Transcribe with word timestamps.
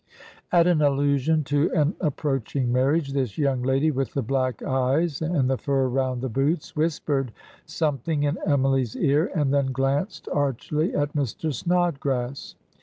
At 0.51 0.65
an 0.65 0.81
allusion 0.81 1.43
to 1.43 1.71
an 1.75 1.93
approaching 2.01 2.71
marriage 2.71 3.13
this" 3.13 3.37
young 3.37 3.61
lady 3.61 3.91
with 3.91 4.15
the 4.15 4.23
black 4.23 4.63
eyes 4.63 5.21
and 5.21 5.47
the 5.47 5.59
fur 5.59 5.87
round 5.89 6.23
the 6.23 6.27
boots 6.27 6.75
whispered 6.75 7.31
something 7.67 8.23
in 8.23 8.39
Emily's 8.43 8.95
ear, 8.95 9.29
and 9.35 9.53
then 9.53 9.71
glanced 9.71 10.27
archly 10.33 10.95
at 10.95 11.13
Mr. 11.13 11.53
Snodgrass." 11.53 12.55